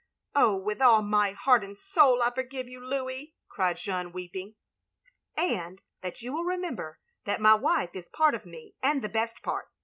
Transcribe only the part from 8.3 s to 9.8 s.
of me and the best part.